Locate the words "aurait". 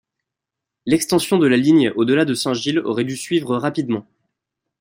2.79-3.03